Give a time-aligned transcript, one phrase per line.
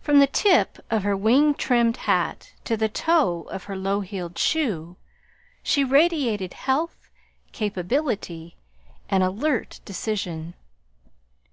[0.00, 4.38] From the tip of her wing trimmed hat to the toe of her low heeled
[4.38, 4.94] shoe
[5.60, 7.10] she radiated health,
[7.50, 8.54] capability,
[9.08, 10.54] and alert decision.